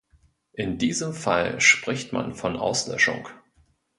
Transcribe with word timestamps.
In 0.53 0.79
diesem 0.79 1.13
Fall 1.13 1.61
spricht 1.61 2.11
man 2.11 2.33
von 2.33 2.57
Auslöschung. 2.57 3.29